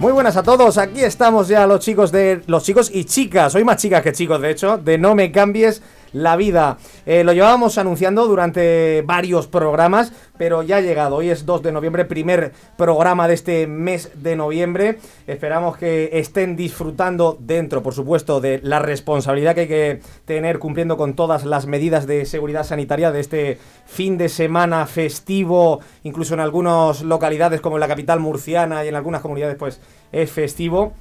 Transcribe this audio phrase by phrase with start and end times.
[0.00, 3.64] Muy buenas a todos, aquí estamos ya los chicos de los chicos y chicas, soy
[3.64, 5.82] más chicas que chicos de hecho, de No me cambies
[6.12, 6.78] la vida.
[7.06, 11.16] Eh, lo llevábamos anunciando durante varios programas, pero ya ha llegado.
[11.16, 14.98] Hoy es 2 de noviembre, primer programa de este mes de noviembre.
[15.26, 20.96] Esperamos que estén disfrutando dentro, por supuesto, de la responsabilidad que hay que tener cumpliendo
[20.96, 26.40] con todas las medidas de seguridad sanitaria de este fin de semana festivo, incluso en
[26.40, 29.80] algunas localidades como en la capital murciana y en algunas comunidades pues
[30.12, 30.92] es festivo.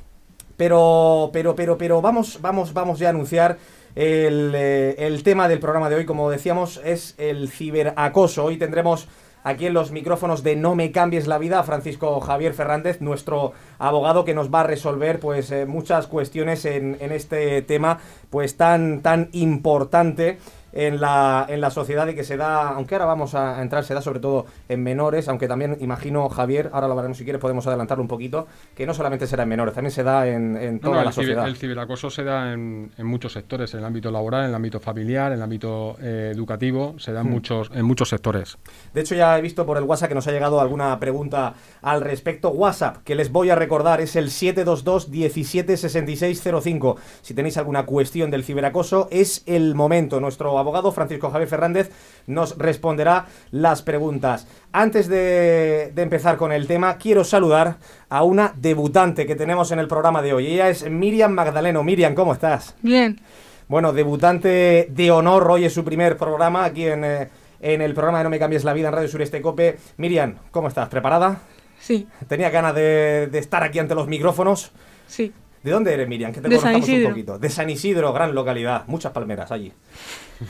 [0.57, 3.57] Pero, pero, pero, pero vamos, vamos, vamos ya a anunciar
[3.95, 8.45] el, eh, el tema del programa de hoy, como decíamos, es el ciberacoso.
[8.45, 9.07] Hoy tendremos
[9.43, 14.25] aquí en los micrófonos de No me cambies la vida Francisco Javier Fernández, nuestro abogado
[14.25, 19.01] que nos va a resolver pues eh, muchas cuestiones en, en este tema pues tan
[19.01, 20.37] tan importante
[20.73, 23.93] en la, en la sociedad y que se da, aunque ahora vamos a entrar, se
[23.93, 27.65] da sobre todo en menores, aunque también imagino, Javier, ahora lo veremos si quieres, podemos
[27.67, 30.97] adelantarlo un poquito, que no solamente será en menores, también se da en, en toda
[30.97, 31.47] no, la el, ciber- sociedad.
[31.47, 34.79] el ciberacoso se da en, en muchos sectores, en el ámbito laboral, en el ámbito
[34.79, 37.31] familiar, en el ámbito eh, educativo, se da en, Hmm.
[37.31, 38.57] muchos, en muchos sectores.
[38.93, 42.01] De hecho, ya he visto por el WhatsApp que nos ha llegado alguna pregunta al
[42.01, 42.49] respecto.
[42.49, 46.95] WhatsApp, que les voy a recordar, es el 722-176605.
[47.21, 50.19] Si tenéis alguna cuestión del ciberacoso, es el momento.
[50.19, 51.91] Nuestro abogado, Francisco Javier Fernández,
[52.27, 54.47] nos responderá las preguntas.
[54.71, 57.77] Antes de, de empezar con el tema, quiero saludar
[58.09, 60.47] a una debutante que tenemos en el programa de hoy.
[60.47, 61.83] Ella es Miriam Magdaleno.
[61.83, 62.75] Miriam, ¿cómo estás?
[62.81, 63.20] Bien,
[63.67, 67.30] Bueno, debutante de honor, hoy es su primer programa aquí en, eh,
[67.61, 69.77] en el programa de No me cambies la vida en Radio Sureste Cope.
[69.97, 70.89] Miriam, ¿cómo estás?
[70.89, 71.39] ¿Preparada?
[71.80, 74.71] sí, ¿Tenía ganas de, de estar aquí ante los micrófonos?
[75.08, 75.31] sí.
[75.61, 76.31] ¿De dónde eres, Miriam?
[76.31, 77.09] Que te De San conozcamos un Isidro.
[77.09, 77.37] poquito.
[77.37, 78.83] De San Isidro, gran localidad.
[78.87, 79.73] Muchas palmeras allí.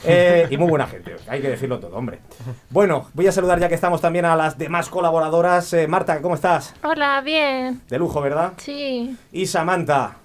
[0.04, 2.20] Eh, y muy buena gente, hay que decirlo todo, hombre.
[2.70, 5.72] Bueno, voy a saludar ya que estamos también a las demás colaboradoras.
[5.72, 6.74] Eh, Marta, ¿cómo estás?
[6.82, 7.82] Hola, bien.
[7.88, 8.52] De lujo, ¿verdad?
[8.58, 9.16] Sí.
[9.32, 10.16] Y Samantha.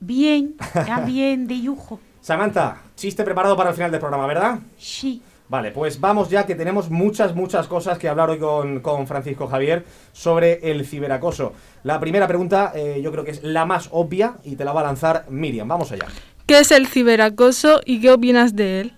[0.00, 2.00] Bien, ya bien, de lujo.
[2.20, 4.58] Samantha, chiste preparado para el final del programa, ¿verdad?
[4.78, 5.22] Sí.
[5.48, 9.48] Vale, pues vamos ya que tenemos muchas, muchas cosas que hablar hoy con, con Francisco
[9.48, 11.54] Javier sobre el ciberacoso.
[11.82, 14.82] La primera pregunta eh, yo creo que es la más obvia y te la va
[14.82, 15.66] a lanzar Miriam.
[15.66, 16.06] Vamos allá.
[16.50, 18.92] ¿Qué es el ciberacoso y qué opinas de él?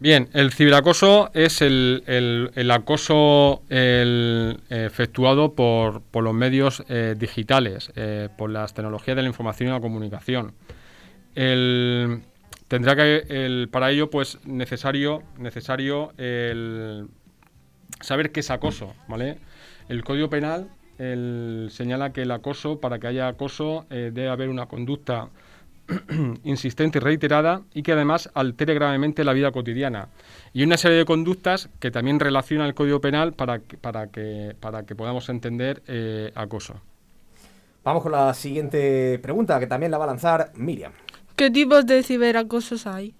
[0.00, 7.92] Bien, el ciberacoso es el, el- acoso eh, efectuado por, por los medios eh, digitales,
[7.94, 10.54] eh, por las tecnologías de la información y la comunicación.
[11.34, 17.06] Tendrá que, para ello, pues necesario, necesario el
[18.00, 19.40] saber qué es acoso, ¿vale?
[19.90, 20.68] El Código Penal
[21.68, 25.28] señala que el acoso, para que haya acoso, debe haber una conducta
[26.44, 30.08] insistente y reiterada y que además altere gravemente la vida cotidiana.
[30.52, 34.54] Y una serie de conductas que también relaciona el Código Penal para que, para que,
[34.60, 36.80] para que podamos entender eh, acoso.
[37.84, 40.92] Vamos con la siguiente pregunta que también la va a lanzar Miriam.
[41.34, 43.14] ¿Qué tipos de ciberacosos hay?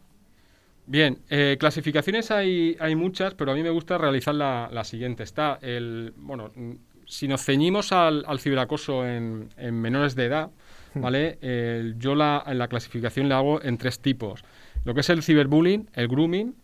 [0.87, 5.23] Bien, eh, clasificaciones hay, hay muchas, pero a mí me gusta realizar la, la siguiente.
[5.23, 6.73] Está el, bueno, mm,
[7.07, 10.51] si nos ceñimos al, al ciberacoso en, en menores de edad,
[10.95, 11.39] ¿vale?
[11.43, 14.45] Eh, yo la, la clasificación la hago en tres tipos.
[14.85, 16.55] Lo que es el ciberbullying, el grooming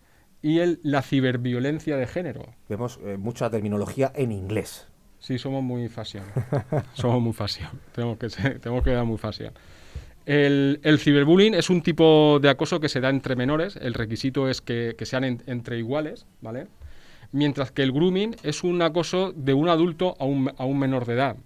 [0.43, 2.47] y el, la ciberviolencia de género.
[2.69, 4.87] Vemos eh, mucha terminología en inglés.
[5.19, 6.25] Sí, somos muy fashion.
[6.95, 7.69] somos muy fashion.
[7.93, 9.53] Tenemos que, ser- tenemos que dar muy fashion.
[10.27, 13.77] El, el ciberbullying es un tipo de acoso que se da entre menores.
[13.77, 16.67] El requisito es que, que sean en- entre iguales, ¿vale?
[17.33, 21.05] Mientras que el grooming es un acoso de un adulto a un, a un menor
[21.07, 21.37] de edad.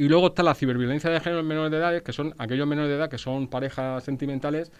[0.00, 2.88] Y luego está la ciberviolencia de género en menores de edad, que son aquellos menores
[2.88, 4.72] de edad que son parejas sentimentales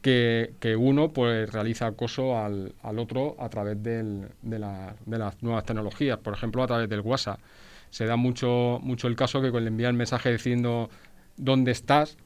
[0.00, 5.42] que, que uno pues realiza acoso al, al otro a través de, la- de las
[5.42, 7.40] nuevas tecnologías, por ejemplo a través del WhatsApp.
[7.90, 10.88] Se da mucho, mucho el caso que cuando le envían mensaje diciendo
[11.36, 12.16] dónde estás,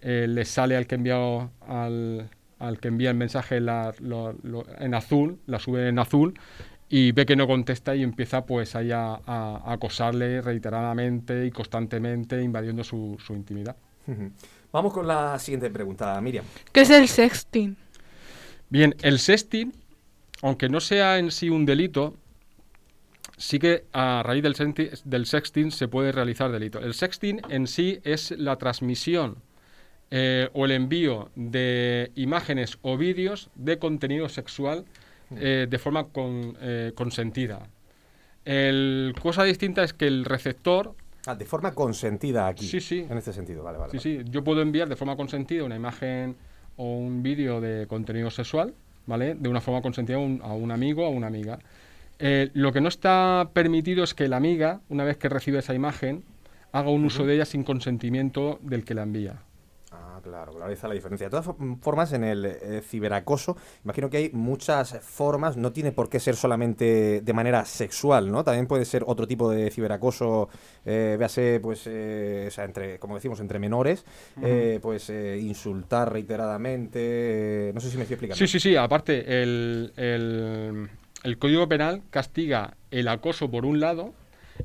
[0.00, 2.30] eh, le sale al que enviado al,
[2.60, 6.34] al que envía el mensaje en azul, la sube en azul
[6.90, 11.50] y ve que no contesta y empieza pues ahí a, a- a acosarle reiteradamente y
[11.50, 13.76] constantemente invadiendo su, su intimidad.
[14.72, 16.44] Vamos con la siguiente pregunta, Miriam.
[16.72, 17.76] ¿Qué es el sexting?
[18.70, 19.72] Bien, el sexting,
[20.42, 22.14] aunque no sea en sí un delito,
[23.36, 26.80] sí que a raíz del sexting se puede realizar delito.
[26.80, 29.36] El sexting en sí es la transmisión
[30.10, 34.86] eh, o el envío de imágenes o vídeos de contenido sexual
[35.36, 37.60] eh, de forma con- eh, consentida.
[38.44, 40.94] El cosa distinta es que el receptor
[41.26, 42.64] Ah, de forma consentida aquí.
[42.66, 43.06] Sí, sí.
[43.10, 43.90] En este sentido, vale, vale.
[43.98, 44.24] Sí, vale.
[44.24, 46.36] sí, yo puedo enviar de forma consentida una imagen
[46.76, 48.72] o un vídeo de contenido sexual,
[49.04, 49.34] ¿vale?
[49.34, 51.58] De una forma consentida a un, a un amigo o a una amiga.
[52.18, 55.74] Eh, lo que no está permitido es que la amiga, una vez que recibe esa
[55.74, 56.24] imagen,
[56.72, 59.42] haga un uso de ella sin consentimiento del que la envía.
[60.28, 61.26] Claro, claro, ahí está la diferencia.
[61.26, 65.90] De todas fo- formas, en el eh, ciberacoso, imagino que hay muchas formas, no tiene
[65.92, 68.44] por qué ser solamente de manera sexual, ¿no?
[68.44, 70.48] También puede ser otro tipo de ciberacoso,
[70.84, 74.04] eh, véase, pues, eh, o sea, entre, como decimos, entre menores,
[74.42, 78.38] eh, pues eh, insultar reiteradamente, no sé si me estoy explicando.
[78.38, 80.88] Sí, sí, sí, aparte, el, el-
[81.24, 84.14] el Código Penal castiga el acoso por un lado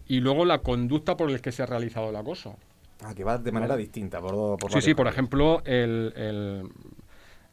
[0.07, 2.55] y luego la conducta por el que se ha realizado el acoso.
[3.05, 6.69] Ah, que va de manera distinta, por, do- por Sí, sí, por ejemplo, el, el-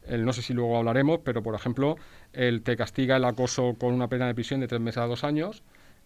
[0.07, 1.97] el- no sé si luego hablaremos, pero por ejemplo,
[2.33, 5.25] el te castiga el acoso con una pena de prisión de tres meses a dos
[5.25, 5.63] años.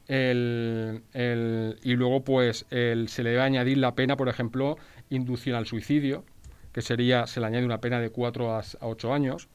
[0.07, 4.77] el- el- y luego, pues, el- se le debe añadir la pena, por ejemplo,
[5.09, 6.25] inducción al suicidio,
[6.73, 9.49] que sería, se le añade una pena de cuatro a, a ocho años.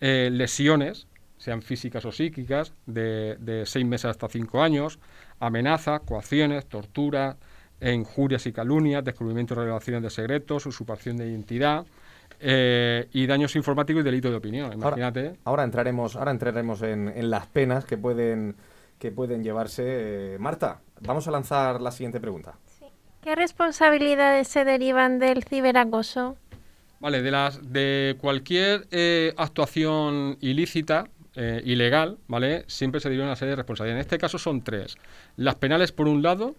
[0.00, 1.06] Eh, lesiones,
[1.38, 4.98] sean físicas o psíquicas, de, de seis meses hasta cinco años.
[5.40, 7.36] Amenazas, coacciones, tortura,
[7.92, 11.84] injurias y calumnias, descubrimiento y revelaciones de secretos, usurpación de identidad
[12.40, 14.72] eh, y daños informáticos y delito de opinión.
[14.72, 15.36] Imagínate.
[15.44, 18.56] Ahora entraremos, ahora entraremos en, en las penas que pueden,
[18.98, 19.82] que pueden llevarse.
[20.34, 22.58] Eh, Marta, vamos a lanzar la siguiente pregunta.
[23.22, 26.36] ¿Qué responsabilidades se derivan del ciberacoso?
[27.00, 32.64] Vale, de las de cualquier eh, actuación ilícita, eh, ilegal, ¿vale?
[32.66, 34.00] Siempre se deriva una serie de responsabilidades.
[34.00, 34.96] En este caso son tres.
[35.36, 36.54] Las penales por un lado,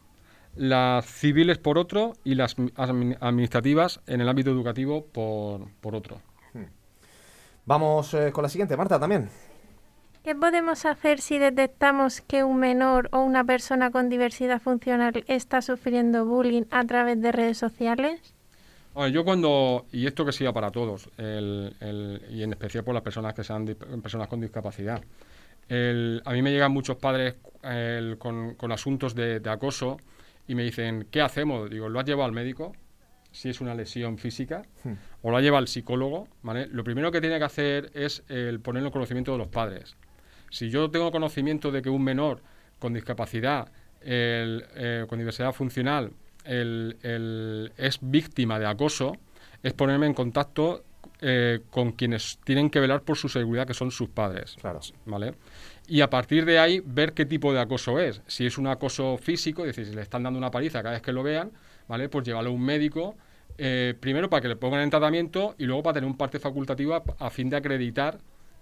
[0.56, 5.96] las civiles por otro y las mi- admi- administrativas en el ámbito educativo por, por
[5.96, 6.22] otro.
[7.66, 9.30] Vamos eh, con la siguiente, Marta, también.
[10.24, 15.62] ¿Qué podemos hacer si detectamos que un menor o una persona con diversidad funcional está
[15.62, 18.20] sufriendo bullying a través de redes sociales?
[18.94, 22.94] Bueno, yo cuando, y esto que sea para todos, el- el- y en especial por
[22.94, 23.66] las personas que sean
[24.02, 25.02] personas con discapacidad,
[25.68, 29.98] el- a mí me llegan muchos padres el, con, con asuntos de, de acoso
[30.48, 31.70] y me dicen, ¿qué hacemos?
[31.70, 32.74] Digo, ¿lo has llevado al médico?
[33.32, 34.62] Si es una lesión física,
[35.22, 36.68] o lo ha llevado al psicólogo, ¿vale?
[36.68, 39.96] Lo primero que tiene que hacer es el ponerlo en conocimiento de los padres.
[40.52, 42.42] Si yo tengo conocimiento de que un menor
[42.80, 43.70] con discapacidad,
[44.02, 46.12] el, eh, con diversidad funcional,
[46.46, 49.18] el- el- es víctima de acoso,
[49.64, 50.84] es ponerme en contacto
[51.22, 54.56] eh, con quienes tienen que velar por su seguridad, que son sus padres.
[54.60, 54.80] Claro.
[55.06, 55.34] ¿Vale?
[55.88, 58.22] Y a partir de ahí, ver qué tipo de acoso es.
[58.28, 61.02] Si es un acoso físico, es decir, si le están dando una paliza cada vez
[61.02, 61.52] que lo vean,
[61.88, 62.10] ¿vale?
[62.10, 63.16] Pues llevarlo a un médico,
[63.58, 67.04] eh, primero para que le pongan en tratamiento y luego para tener un parte facultativa
[67.20, 68.18] a fin de acreditar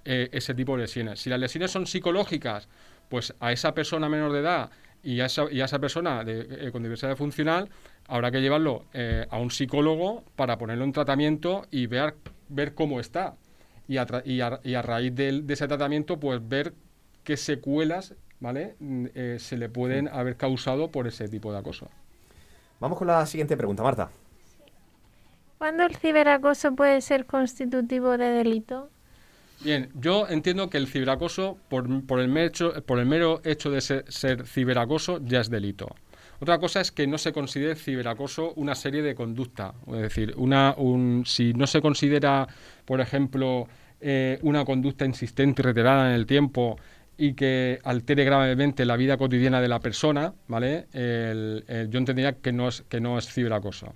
[0.06, 1.22] eh, ese tipo de lesiones.
[1.22, 2.68] Si las lesiones son psicológicas,
[3.08, 4.70] pues a esa persona menor de edad
[5.02, 7.70] y a esa, y a esa persona de- eh, con diversidad funcional
[8.08, 12.16] habrá que llevarlo eh, a un psicólogo para ponerlo en tratamiento y ver,
[12.50, 13.36] ver cómo está.
[13.88, 16.74] Y a, y a- y a raíz del- de, ese tratamiento, pues ver
[17.24, 18.76] qué secuelas ¿vale?
[18.80, 21.90] Mm, eh, se le pueden haber causado por ese tipo de acoso.
[22.80, 24.10] Vamos con la siguiente pregunta, Marta.
[25.58, 28.92] ¿Cuándo el ciberacoso puede ser constitutivo de delito?
[29.60, 33.72] Bien, yo entiendo que el ciberacoso, por, por el, mero hecho, por el mero hecho
[33.72, 35.96] de ser, ser ciberacoso, ya es delito.
[36.44, 39.76] Otra cosa es que no se considere ciberacoso una serie de conducta.
[39.88, 42.50] Es decir, una, un, si no se considera,
[42.84, 43.70] por ejemplo,
[44.02, 46.78] eh, una conducta insistente y reiterada en el tiempo
[47.18, 50.88] y que altere gravemente la vida cotidiana de la persona, ¿vale?
[50.92, 53.96] Yo entendería que no es, que no es ciberacoso.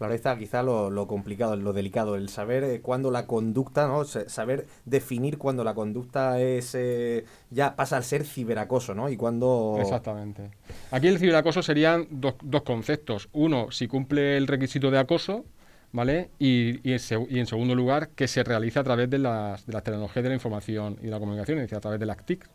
[0.00, 3.86] Claro, ahí está quizá lo, lo complicado, lo delicado, el saber eh, cuándo la conducta,
[3.86, 4.04] ¿no?
[4.04, 9.10] Sa- Saber definir cuándo la conducta es eh, ya pasa al ser ciberacoso, ¿no?
[9.10, 9.76] Y cuándo...
[9.78, 10.52] Exactamente.
[10.90, 13.28] Aquí el ciberacoso serían dos, dos conceptos.
[13.34, 15.44] Uno, si cumple el requisito de acoso,
[15.92, 16.30] ¿vale?
[16.38, 19.66] Y, y en, seg- y en segundo lugar, que se realiza a través de las,
[19.66, 22.06] de las tecnologías de la información y de la comunicación, es decir, a través de
[22.06, 22.48] las TIC.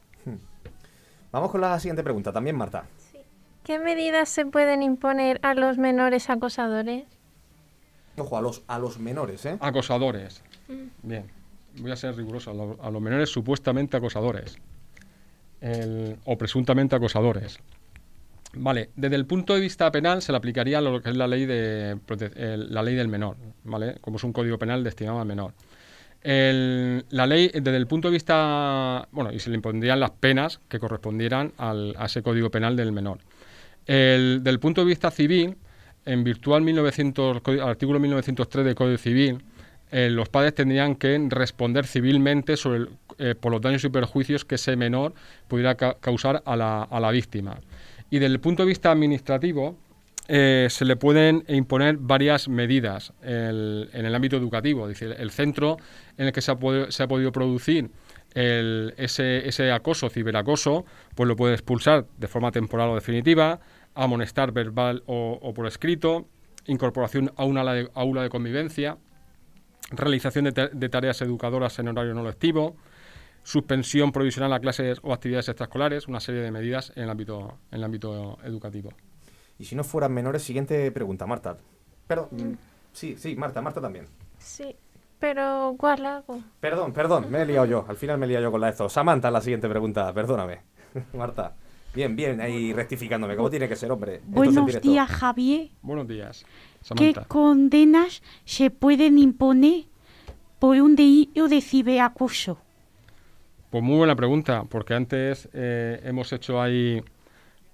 [1.32, 2.86] Vamos con la siguiente pregunta, también Marta.
[3.64, 7.04] ¿Qué medidas se pueden imponer a los menores acosadores?
[8.18, 9.58] Ojo, a los, a los menores, ¿eh?
[9.60, 10.42] Acosadores.
[11.04, 11.26] Bien,
[11.80, 12.52] voy a ser riguroso.
[12.52, 14.58] A, lo- a los menores supuestamente acosadores.
[15.62, 17.60] El- o presuntamente acosadores.
[18.58, 21.46] Vale, desde el punto de vista penal se le aplicaría lo que es la ley
[21.46, 21.98] de
[22.36, 23.96] el- la ley del menor, ¿vale?
[24.00, 25.54] Como es un código penal destinado al menor.
[26.22, 30.60] El- la ley, desde el punto de vista, bueno, y se le impondrían las penas
[30.70, 33.20] que correspondieran al- a ese código penal del menor.
[33.86, 35.58] El, del punto de vista civil,
[36.06, 39.44] en virtud al 1900, co- al artículo 1903 del Código Civil,
[39.92, 44.44] eh, los padres tendrían que responder civilmente sobre el- eh, por los daños y perjuicios
[44.46, 45.14] que ese menor
[45.48, 47.60] pudiera ca- causar a la, a la víctima.
[48.10, 49.78] Y desde el punto de vista administrativo,
[50.28, 54.88] eh, se le pueden imponer varias medidas en el ámbito educativo.
[54.88, 55.78] Dice, el centro
[56.18, 57.90] en el que se ha, podido- se ha podido producir
[58.34, 60.84] el- ese, ese acoso, ciberacoso,
[61.14, 63.60] pues lo puede expulsar de forma temporal o definitiva,
[63.96, 66.28] amonestar verbal o, o por escrito,
[66.66, 68.98] incorporación a una aula de, aula de convivencia,
[69.92, 72.76] realización de, ta- de tareas educadoras en horario no lectivo,
[73.44, 77.78] suspensión provisional a clases o actividades extraescolares, una serie de medidas en el ámbito, en
[77.78, 78.92] el ámbito educativo.
[79.60, 81.58] Y si no fueran menores, siguiente pregunta, Marta.
[82.08, 82.28] Perdón.
[82.32, 82.54] mm,
[82.92, 84.08] Sí, sí, Marta, Marta también.
[84.40, 84.76] Sí,
[85.20, 86.42] pero ¿cuál hago?
[86.62, 87.86] Perdón, perdón, me he liado yo.
[87.88, 88.88] Al final me he liado yo con la de esto.
[88.90, 90.62] Samantha, la siguiente pregunta, perdóname.
[91.14, 91.56] Marta.
[91.96, 93.36] Bien, bien, ahí rectificándome.
[93.36, 94.22] ¿Cómo tiene que ser, hombre?
[94.26, 95.70] Buenos días, Javier.
[95.82, 96.46] Buenos días,
[96.82, 97.24] ¿Qué Samantha.
[97.26, 99.86] condenas se pueden imponer
[100.60, 102.58] por un delito de ciberacoso?
[103.70, 107.02] Pues muy buena pregunta, porque antes eh, hemos hecho ahí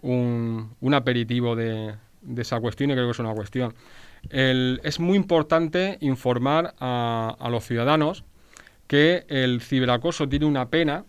[0.01, 3.73] un, un aperitivo de, de esa cuestión y creo que es una cuestión.
[4.29, 8.23] El- es muy importante informar a, a los ciudadanos
[8.87, 11.05] que el ciberacoso tiene una pena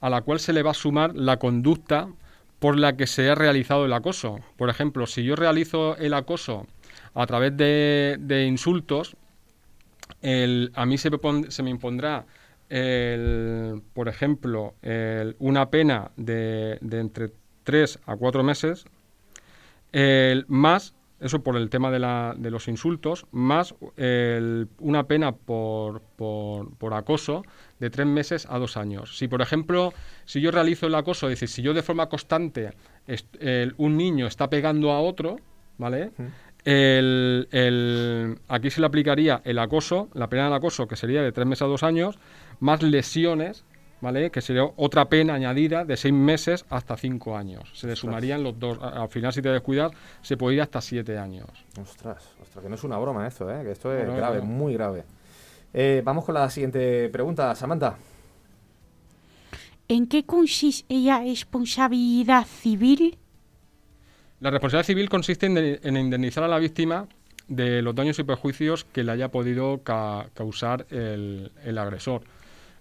[0.00, 2.08] a la cual se le va a sumar la conducta
[2.58, 4.40] por la que se ha realizado el acoso.
[4.56, 6.66] Por ejemplo, si yo realizo el acoso
[7.14, 9.16] a través de, insultos,
[10.22, 12.26] a mí se me, se me impondrá,
[12.68, 14.74] el, por ejemplo,
[15.38, 17.30] una pena de, de entre
[17.64, 18.84] 3 a 4 meses,
[20.48, 26.00] más, eso por el tema de, la- de los insultos, más el- una pena por,
[26.16, 27.42] por, por acoso
[27.80, 29.16] de 3 meses a 2 años.
[29.18, 29.92] Si, por ejemplo,
[30.24, 32.72] si yo realizo el acoso, es decir, si yo de forma constante
[33.40, 35.38] el- un niño está pegando a otro,
[35.76, 36.10] ¿vale?
[36.64, 41.32] El, el- aquí se le aplicaría el acoso, la pena del acoso, que sería de
[41.32, 42.18] tres meses a dos años,
[42.60, 43.64] más lesiones,
[44.00, 44.30] ¿vale?
[44.30, 47.68] Que sería otra pena añadida de seis meses hasta cinco años.
[47.74, 48.78] Se le sumarían los dos.
[48.80, 51.48] Al final, si te descuidas, se puede ir hasta siete años.
[51.80, 53.62] Ostras, ostras, que no es una broma esto, ¿eh?
[53.64, 54.44] Que esto es No, grave, no.
[54.44, 55.04] muy grave.
[55.74, 57.96] Eh, vamos con la siguiente pregunta, Samantha.
[59.88, 63.16] ¿En qué consiste la responsabilidad civil?
[64.40, 67.06] La responsabilidad civil consiste en, de- en indemnizar a la víctima
[67.48, 72.22] de los daños y perjuicios que le haya podido ca- causar el, el agresor.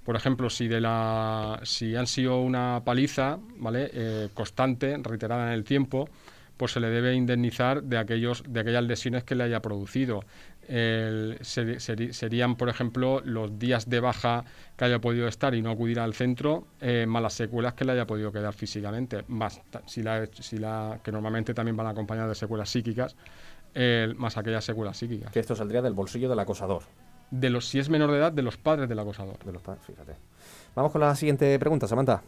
[0.08, 3.90] Por ejemplo, si de la si han sido una paliza, ¿vale?
[3.94, 6.08] Eh, constante, reiterada en el tiempo,
[6.56, 10.22] pues se le debe indemnizar de aquellos de aquellas lesiones que le haya producido.
[10.66, 14.46] El- serían, por ejemplo, los días de baja
[14.78, 17.92] que haya podido estar y no acudir al centro, eh, más las secuelas que le
[17.92, 22.36] haya podido quedar físicamente, más si la, si la que normalmente también van acompañadas de
[22.36, 23.18] secuelas psíquicas,
[24.16, 25.34] más aquellas secuelas psíquicas.
[25.34, 26.84] Que esto saldría del bolsillo del acosador.
[27.32, 29.38] De los si es menor de edad, de los padres del acosador.
[29.44, 30.14] De los pa- fíjate.
[30.76, 32.22] Vamos con la siguiente pregunta, Samantha.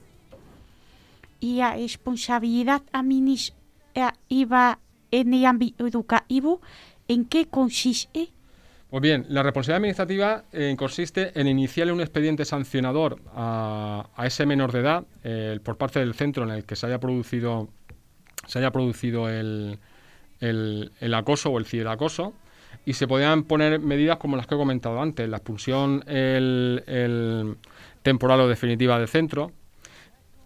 [1.40, 4.80] Y la responsabilidad administrativa
[5.12, 6.62] en el ámbito educativo,
[7.08, 8.30] ¿en qué consiste?
[8.90, 14.46] Pues bien, la responsabilidad administrativa eh, consiste en iniciarle un expediente sancionador a, a ese
[14.46, 17.70] menor de edad eh, por parte del centro en el que se haya producido
[18.48, 19.78] se haya producido el,
[20.40, 22.34] el- el acoso o el ciberacoso
[22.86, 27.58] y se podrían poner medidas como las que he comentado antes, la expulsión el,
[28.02, 29.52] temporal o definitiva del centro.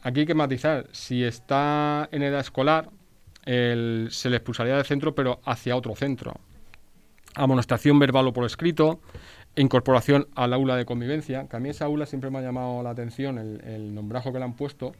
[0.01, 2.89] Aquí hay que matizar, si está en edad escolar,
[3.45, 6.33] el- se le expulsaría del centro pero hacia otro centro
[7.35, 8.99] amonestación verbal o por escrito,
[9.55, 12.91] incorporación al aula de convivencia, que a mí esa aula siempre me ha llamado la
[12.91, 14.93] atención el, el nombrajo que le han puesto,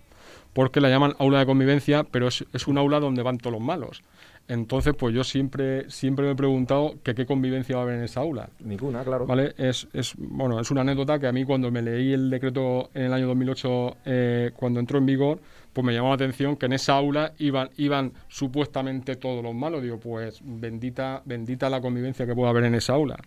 [0.54, 4.02] porque la llaman aula de convivencia, pero es un aula donde van todos los malos.
[4.48, 8.04] Entonces, pues yo siempre, siempre me he preguntado que qué convivencia va a haber en
[8.04, 8.50] esa aula.
[8.60, 9.26] Ninguna, claro.
[9.26, 9.54] ¿Vale?
[9.58, 13.04] Es, es, bueno, es una anécdota que a mí cuando me leí el decreto en
[13.04, 15.40] el año 2008, eh, cuando entró en vigor,
[15.72, 19.82] pues me llamó la atención que en esa aula iban, iban supuestamente todos los malos.
[19.82, 23.18] Digo, pues bendita, bendita la convivencia que puede haber en esa aula.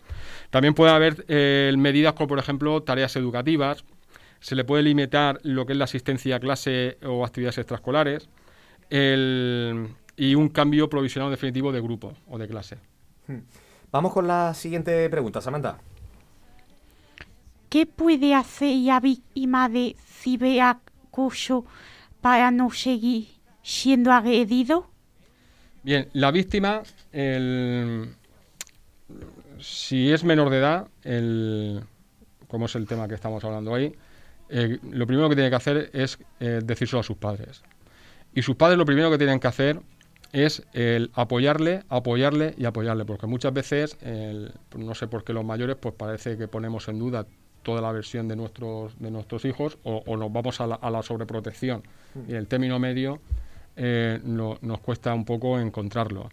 [0.51, 3.85] También puede haber eh, medidas como, por ejemplo, tareas educativas.
[4.41, 8.29] Se le puede limitar lo que es la asistencia a clase o actividades extraescolares.
[8.91, 12.79] El, y un cambio provisional definitivo de grupo o de clase.
[13.93, 15.79] Vamos con la siguiente pregunta, Samantha.
[17.69, 21.65] ¿Qué puede hacer la víctima de ciberacoso
[22.21, 23.29] para no seguir
[23.63, 24.89] siendo agredido?
[25.83, 26.83] Bien, la víctima,
[27.13, 28.15] el-
[29.61, 31.83] si es menor de edad, el-
[32.49, 33.93] como es el tema que estamos hablando ahí,
[34.49, 37.63] eh, lo primero que tiene que hacer es eh, decírselo a sus padres.
[38.35, 39.81] Y sus padres lo primero que tienen que hacer
[40.45, 45.45] es el apoyarle, apoyarle y apoyarle, porque muchas veces, el- no sé por qué los
[45.45, 47.26] mayores, pues parece que ponemos en duda
[47.62, 50.90] toda la versión de nuestros, de nuestros hijos o, o nos vamos a la, a
[50.90, 51.83] la sobreprotección.
[52.28, 53.21] Y el término medio
[53.76, 56.31] eh, no- nos cuesta un poco encontrarlo.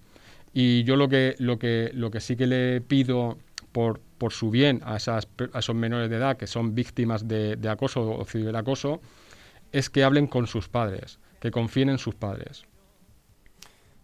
[0.54, 3.38] Y yo lo que, lo que, lo que sí que le pido
[3.72, 7.56] por, por su bien a, esas, a esos menores de edad que son víctimas de,
[7.56, 9.02] de acoso o ciberacoso
[9.72, 12.66] es que hablen con sus padres, que confíen en sus padres.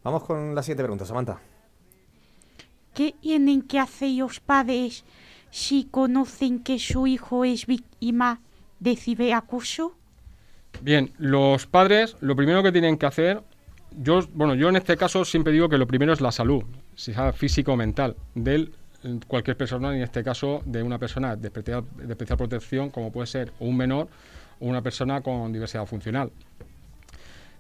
[0.04, 1.40] Vamos con la siguiente pregunta, Samantha.
[2.94, 5.04] ¿Qué tienen que hacer los padres
[5.52, 8.42] si conocen que su hijo es víctima
[8.80, 9.96] de ciberacoso?
[10.82, 13.44] Bien, los padres lo primero que tienen que hacer,
[13.98, 16.64] yo, bueno, yo en este caso siempre digo que lo primero es la salud,
[16.96, 18.72] si sea física o mental, de
[19.28, 23.12] cualquier persona, y en este caso de una persona de especial, de especial protección, como
[23.12, 24.08] puede ser un menor
[24.60, 26.32] o una persona con diversidad funcional.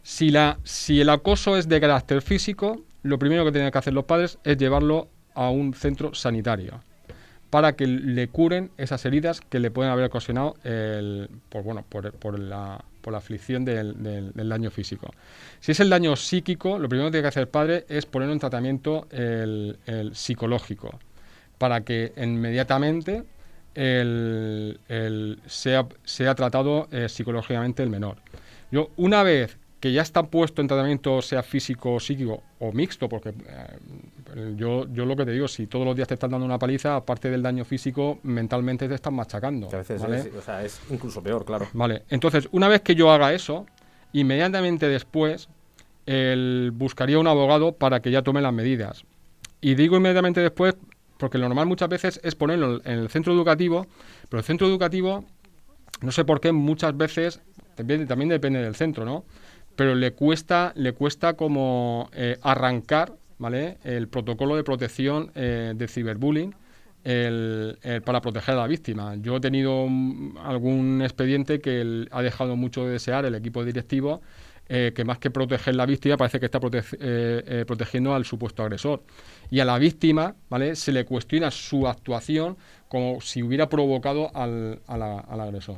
[0.09, 3.93] Si, la, si el acoso es de carácter físico, lo primero que tienen que hacer
[3.93, 6.81] los padres es llevarlo a un centro sanitario
[7.51, 12.11] para que le curen esas heridas que le pueden haber ocasionado el, por, bueno, por,
[12.13, 15.11] por la, por la aflicción del, del- daño físico.
[15.59, 18.31] Si es el daño psíquico, lo primero que tiene que hacer el padre es poner
[18.31, 19.77] en tratamiento el,
[20.13, 20.99] psicológico
[21.59, 23.25] para que inmediatamente
[25.45, 28.17] sea, sea tratado eh, psicológicamente el menor.
[28.71, 33.29] Yo, una vez que ya está puesto en tratamiento, sea físico, psíquico o mixto, porque
[33.29, 36.59] eh, yo, yo lo que te digo, si todos los días te están dando una
[36.59, 39.69] paliza, aparte del daño físico, mentalmente te están machacando.
[39.69, 40.19] Que a veces ¿vale?
[40.19, 41.67] es, o sea, es incluso peor, claro.
[41.73, 43.65] Vale, entonces, una vez que yo haga eso,
[44.11, 45.47] inmediatamente después,
[46.05, 49.05] el, buscaría un abogado para que ya tome las medidas.
[49.61, 50.75] Y digo inmediatamente después,
[51.17, 53.87] porque lo normal muchas veces es ponerlo en el centro educativo,
[54.27, 55.23] pero el centro educativo,
[56.01, 57.41] no sé por qué, muchas veces,
[57.75, 59.23] también, también depende del centro, ¿no?
[59.79, 63.77] Pero le cuesta, le cuesta como eh, arrancar, ¿vale?
[63.85, 66.53] El protocolo de protección eh, de ciberbullying
[68.03, 69.15] para proteger a la víctima.
[69.15, 69.87] Yo he tenido
[70.43, 74.21] algún expediente que ha dejado mucho de desear el equipo directivo,
[74.67, 78.63] eh, que más que proteger la víctima parece que está eh, eh, protegiendo al supuesto
[78.63, 79.01] agresor.
[79.49, 80.75] Y a la víctima ¿vale?
[80.75, 82.57] se le cuestiona su actuación
[82.89, 85.77] como si hubiera provocado al, al agresor.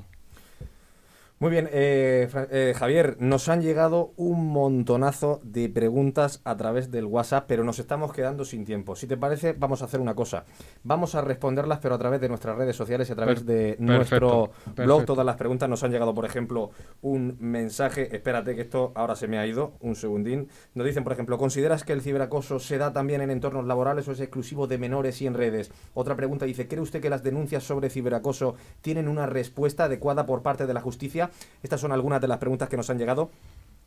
[1.42, 7.06] Muy bien, eh, eh, Javier, nos han llegado un montonazo de preguntas a través del
[7.06, 8.96] WhatsApp, pero nos estamos quedando sin tiempo.
[8.96, 10.46] Si te parece, vamos a hacer una cosa.
[10.84, 13.70] Vamos a responderlas, pero a través de nuestras redes sociales y a través Per- de
[13.74, 14.76] perfecto, nuestro blog.
[14.76, 15.06] perfecto.
[15.06, 16.70] Todas las preguntas nos han llegado, por ejemplo,
[17.02, 18.16] un mensaje.
[18.16, 20.48] Espérate que esto ahora se me ha ido, un segundín.
[20.76, 24.12] Nos dicen, por ejemplo, ¿consideras que el ciberacoso se da también en entornos laborales o
[24.12, 25.72] es exclusivo de menores y en redes?
[25.96, 30.44] Otra pregunta dice, ¿cree usted que las denuncias sobre ciberacoso tienen una respuesta adecuada por
[30.44, 31.31] parte de la justicia?
[31.64, 33.30] Estas son algunas de las preguntas que nos han llegado.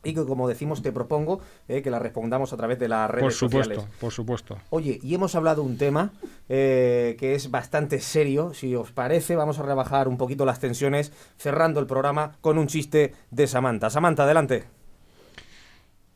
[0.03, 3.23] Y que, como decimos, te propongo eh, que las respondamos a través de las redes
[3.23, 3.95] Por supuesto, sociales.
[3.99, 4.57] por supuesto.
[4.69, 6.11] Oye, y hemos hablado un tema
[6.47, 8.53] eh, que es bastante serio.
[8.53, 12.67] Si os parece, vamos a rebajar un poquito las tensiones, cerrando el programa con un
[12.67, 13.89] chiste de Samantha.
[13.89, 14.65] Samantha, adelante.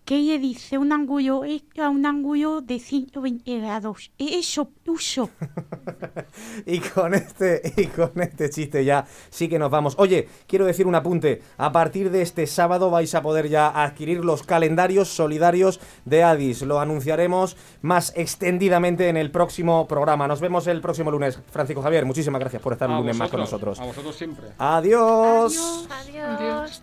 [0.10, 4.12] ¿Qué le dice un ángulo es a un ángulo de 120 grados?
[4.18, 5.30] Eso, uso.
[6.66, 9.94] Y con este y con este chiste ya sí que nos vamos.
[10.00, 11.44] Oye, quiero decir un apunte.
[11.58, 16.64] A partir de este sábado vais a poder ya adquirir los calendarios solidarios de Addis.
[16.64, 20.28] Lo anunciaremos más extendidamente en el próximo programa.
[20.28, 21.40] Nos vemos el próximo lunes.
[21.52, 23.80] Francisco Javier, muchísimas gracias por estar un A lunes más con nosotros.
[23.80, 24.48] A vosotros siempre.
[24.58, 25.88] Adiós.
[25.88, 26.82] Adiós.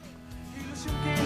[0.56, 1.25] Ilusión que